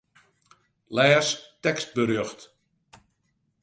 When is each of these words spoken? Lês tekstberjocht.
Lês 0.95 1.27
tekstberjocht. 1.63 2.39